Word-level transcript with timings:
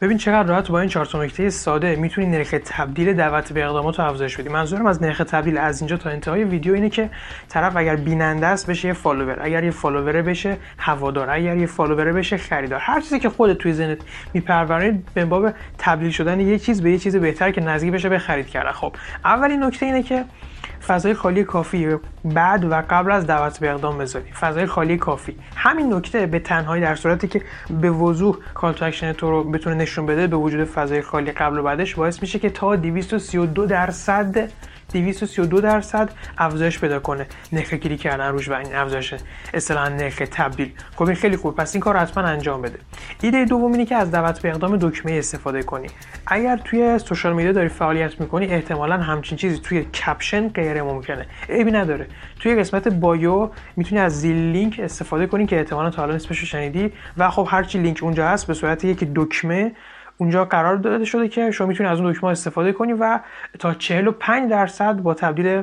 ببین 0.00 0.18
چقدر 0.18 0.48
راحت 0.48 0.68
با 0.68 0.80
این 0.80 0.88
چهار 0.88 1.24
نکته 1.24 1.50
ساده. 1.50 1.96
می‌تونی 1.96 2.26
نرخ 2.26 2.54
تبدیل 2.64 3.12
دعوت 3.12 3.52
به 3.52 3.64
اقدامات 3.64 3.98
رو 3.98 4.04
افزایش 4.04 4.36
بدی. 4.36 4.48
منظورم 4.48 4.86
از 4.86 5.02
نرخ 5.02 5.18
تبدیل 5.18 5.58
از 5.58 5.80
اینجا 5.80 5.96
تا 5.96 6.10
انتهای 6.10 6.44
ویدیو 6.44 6.74
اینه 6.74 6.90
که 6.90 7.10
طرف 7.48 7.76
اگر 7.76 7.96
بیننده 7.96 8.46
است 8.46 8.70
بشه 8.70 8.88
یه 8.88 8.94
follower. 8.94 9.38
اگر 9.40 9.64
یه 9.64 9.70
follower 9.70 10.22
بشه 10.22 10.56
هوادار. 10.78 11.30
اگر 11.30 11.56
یه 11.56 11.66
follower 11.66 12.12
بشه 12.12 12.36
خریدار. 12.36 12.80
هر 12.80 13.00
چیزی 13.00 13.18
که 13.18 13.28
خودت 13.28 13.58
توی 13.58 13.72
ذهنت 13.72 13.98
میپرورید 14.34 15.08
به 15.14 15.24
باب 15.24 15.50
تبدیل 15.78 16.10
شدن 16.10 16.40
یه 16.40 16.58
چیز 16.58 16.82
به 16.82 16.90
یه 16.90 16.98
چیز 16.98 17.16
بهتر 17.16 17.50
که 17.50 17.60
نزدیک 17.60 17.92
بشه 17.92 18.08
به 18.08 18.18
خرید 18.18 18.46
کردن. 18.46 18.72
خب 18.72 18.96
اولین 19.24 19.62
نکته 19.62 19.86
اینه 19.86 20.02
که 20.02 20.24
فضای 20.86 21.14
خالی 21.14 21.44
کافی. 21.44 21.96
بعد 22.24 22.64
و 22.64 22.82
قبل 22.90 23.10
از 23.10 23.26
دعوت 23.26 23.60
به 23.60 23.70
اقدام 23.70 23.98
بذاری. 23.98 24.32
فضای 24.32 24.66
خالی 24.66 24.96
کافی. 24.96 25.36
همین 25.56 25.94
نکته 25.94 26.26
به 26.26 26.38
تنهایی 26.38 26.82
در 26.82 26.94
صورتی 26.94 27.28
که 27.28 27.42
به 27.70 27.90
وضوح 27.90 28.36
call 28.54 28.72
to 28.72 28.84
action 28.84 29.12
تو 29.12 29.30
رو 29.30 29.44
بتونه 29.44 29.76
نشون 29.76 30.06
بده 30.06 30.26
به 30.26 30.36
وجود 30.36 30.64
فضای 30.64 31.02
خالی 31.02 31.32
قبل 31.32 31.58
و 31.58 31.62
بعدش 31.62 31.94
باعث 31.94 32.22
میشه 32.22 32.38
که 32.38 32.50
تا 32.50 32.76
232 32.76 33.66
درصد 33.66 34.50
232 34.92 35.60
درصد 35.60 36.10
افزایش 36.38 36.78
پیدا 36.78 36.98
کنه. 36.98 37.26
نرخ 37.52 37.74
کلیک 37.74 37.96
کردن 37.96 38.28
روش 38.28 38.48
و 38.48 38.52
این 38.52 38.74
افزایش 38.74 39.14
اصطلاحا 39.54 39.88
نرخ 39.88 40.22
تبدیل. 40.30 40.72
خب 40.96 41.02
این 41.02 41.14
خیلی 41.14 41.36
خوب. 41.36 41.56
پس 41.56 41.74
این 41.74 41.80
کار 41.80 41.96
حتما 41.96 42.24
انجام 42.24 42.62
بده. 42.62 42.78
ایده 43.22 43.44
دوم 43.44 43.72
اینه 43.72 43.84
که 43.84 43.96
از 43.96 44.10
دعوت 44.10 44.42
به 44.42 44.48
اقدام 44.48 44.76
دکمه 44.76 45.12
استفاده 45.12 45.62
کنی. 45.62 45.88
اگر 46.26 46.56
توی 46.56 46.98
social 46.98 47.32
media 47.32 47.52
داری 47.52 47.68
فعالیت 47.68 48.20
می‌کنی 48.20 48.46
احتمالا 48.46 48.96
همچین 48.96 49.38
چیزی 49.38 49.58
توی 49.58 49.84
caption 49.84 50.48
غیر 50.48 50.82
ممکنه. 50.82 51.26
عیبی 51.48 51.70
نداره. 51.70 52.06
توی 52.40 52.54
قسمت 52.54 52.88
bio 52.88 53.50
می‌تونی 53.76 54.00
از 54.00 54.20
ZilLink 54.20 54.80
استفاده 54.84 55.26
کنی 55.26 55.46
که 55.46 55.58
احتمالا 55.58 55.90
تا 55.90 56.02
حالا 56.02 56.14
اسمش 56.14 56.44
شنیدی. 56.44 56.92
و 57.16 57.30
خب 57.30 57.48
هرچی 57.50 57.78
لینک 57.78 58.02
اونجا 58.02 58.28
هست 58.28 58.46
به 58.46 58.54
صورت 58.54 58.84
یک 58.84 59.08
دکمه 59.14 59.72
اونجا 60.18 60.44
قرار 60.44 60.76
داده 60.76 61.04
شده 61.04 61.28
که 61.28 61.50
شما 61.50 61.66
می‌تونید 61.66 61.92
از 61.92 62.00
اون 62.00 62.12
دکمه 62.12 62.30
استفاده 62.30 62.72
کنی 62.72 62.92
و 62.92 63.20
تا 63.58 63.74
45 63.74 64.50
درصد 64.50 64.96
با 64.96 65.14
تبدیل 65.14 65.62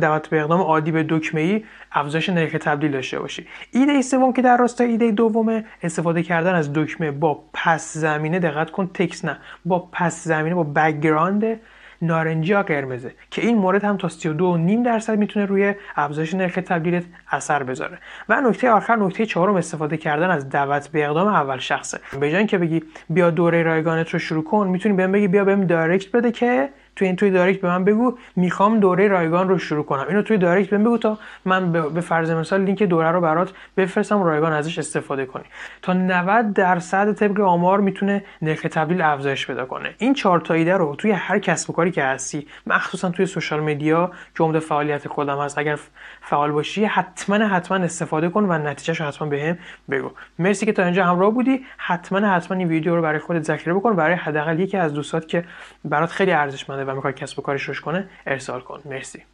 دعوت 0.00 0.28
به 0.28 0.40
اقدام 0.40 0.60
عادی 0.60 0.92
به 0.92 1.06
دکمه 1.08 1.40
ای 1.40 1.64
افزایش 1.92 2.28
نرخ 2.28 2.52
تبدیل 2.60 2.90
داشته 2.90 3.18
باشی. 3.18 3.46
ایده 3.72 4.02
سوم 4.02 4.32
که 4.32 4.42
در 4.42 4.56
راستای 4.56 4.90
ایده 4.90 5.10
دومه 5.10 5.64
استفاده 5.82 6.22
کردن 6.22 6.54
از 6.54 6.72
دکمه 6.72 7.10
با 7.10 7.44
پس 7.52 7.96
زمینه 7.96 8.38
دقت 8.38 8.70
کن 8.70 8.90
تکس 8.94 9.24
نه 9.24 9.38
با 9.64 9.88
پس 9.92 10.24
زمینه 10.24 10.54
با 10.54 10.62
background 10.62 11.60
نارنجی 12.02 12.52
یا 12.52 12.62
قرمزه 12.62 13.14
که 13.30 13.42
این 13.42 13.58
مورد 13.58 13.84
هم 13.84 13.96
تا 13.96 14.08
32.5 14.08 14.84
درصد 14.84 15.18
می‌تونه 15.18 15.46
روی 15.46 15.74
افزایش 15.96 16.34
نرخ 16.34 16.54
تبدیلت 16.54 17.04
اثر 17.30 17.62
بذاره. 17.62 17.98
و 18.28 18.40
نکته 18.40 18.70
آخر 18.70 18.96
نکته 18.96 19.26
چهارم 19.26 19.54
استفاده 19.54 19.96
کردن 19.96 20.30
از 20.30 20.48
دعوت 20.48 20.88
به 20.88 21.06
اقدام 21.06 21.28
اول 21.28 21.58
شخصه. 21.58 22.00
به 22.20 22.30
جای 22.30 22.38
اینکه 22.38 22.58
بگی 22.58 22.82
بیا 23.10 23.30
دوره 23.30 23.62
رایگانت 23.62 24.10
رو 24.10 24.18
شروع 24.18 24.44
کن 24.44 24.68
می‌تونی 24.68 24.94
بهم 24.94 25.12
بگی 25.12 25.28
بیا 25.28 25.44
بهم 25.44 25.66
direct 25.66 26.12
بده 26.12 26.32
که 26.32 26.68
توی 27.02 27.06
این 27.08 27.16
توی 27.16 27.30
direct 27.30 27.60
به 27.60 27.68
من 27.68 27.84
بگو 27.84 28.18
می‌خوام 28.36 28.80
دوره 28.80 29.08
رایگان 29.08 29.48
رو 29.48 29.58
شروع 29.58 29.84
کنم. 29.84 30.04
اینو 30.08 30.22
توی 30.22 30.38
direct 30.38 30.70
بهم 30.70 30.84
بگو 30.84 30.98
تا 30.98 31.18
من 31.44 31.72
به 31.72 32.00
فرض 32.00 32.30
مثال 32.30 32.60
لینک 32.60 32.82
دوره 32.82 33.10
رو 33.10 33.20
برات 33.20 33.52
بفرستم 33.76 34.22
رایگان 34.22 34.52
ازش 34.52 34.78
استفاده 34.78 35.26
کنی. 35.26 35.44
تا 35.82 35.92
90 35.92 36.52
درصد 36.52 37.12
طبق 37.12 37.40
آمار 37.40 37.80
می‌تونه 37.80 38.24
نرخ 38.42 38.62
تبدیل 38.62 39.02
افزایش 39.02 39.46
پیدا 39.46 39.64
کنه. 39.64 39.94
این 39.98 40.14
چهار 40.14 40.40
تا 40.40 40.54
ایده 40.54 40.76
رو 40.76 40.96
توی 40.96 41.10
هر 41.10 41.38
کسب 41.38 41.70
و 41.70 41.72
کاری 41.72 41.90
که 41.90 42.04
هستی 42.04 42.46
مخصوصا 42.66 43.10
توی 43.10 43.26
social 43.26 43.60
media 43.60 44.10
که 44.36 44.44
عمده 44.44 44.58
فعالیت 44.58 45.08
خودم 45.08 45.38
هست. 45.38 45.58
اگر 45.58 45.78
فعال 46.20 46.52
باشی 46.52 46.84
حتما 46.84 47.36
حتما 47.36 47.78
استفاده 47.78 48.28
کن 48.28 48.44
و 48.44 48.58
نتیجهش 48.58 49.00
رو 49.00 49.06
حتما 49.06 49.28
بهم 49.28 49.58
بگو. 49.90 50.10
مرسی 50.38 50.66
که 50.66 50.72
تا 50.72 50.84
اینجا 50.84 51.04
همراه 51.04 51.30
بودی. 51.30 51.64
حتما 51.76 52.28
حتما 52.28 52.56
این 52.56 52.68
ویدیو 52.68 52.96
رو 52.96 53.02
برای 53.02 53.18
خودت 53.18 53.42
ذخیره 53.42 53.74
بکن. 53.74 53.96
برای 53.96 54.14
حداقل 54.14 54.60
یکی 54.60 54.76
از 54.76 54.94
دوستات 54.94 55.28
که 55.28 55.44
برات 55.84 56.10
خیلی 56.10 56.32
ارزشمنده 56.32 56.84
و 56.92 56.96
می‌خواد 56.96 57.14
کسب 57.14 57.38
و 57.38 57.42
کارش 57.42 57.62
روش 57.62 57.80
کنه 57.80 58.08
ارسال 58.26 58.60
کن. 58.60 58.82
مرسی. 58.84 59.24